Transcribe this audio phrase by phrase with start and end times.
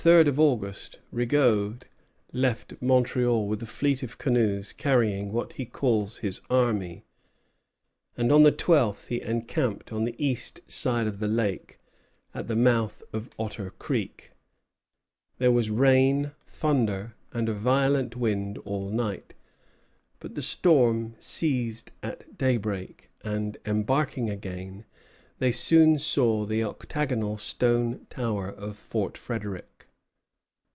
[0.01, 1.77] ]On the 3d of August, Rigaud
[2.33, 7.05] left Montreal with a fleet of canoes carrying what he calls his army,
[8.17, 11.77] and on the 12th he encamped on the east side of the lake,
[12.33, 14.31] at the mouth of Otter Creek.
[15.37, 19.35] There was rain, thunder, and a violent wind all night;
[20.19, 24.83] but the storm ceased at daybreak, and, embarking again,
[25.37, 29.65] they soon saw the octagonal stone tower of Fort Frédéric.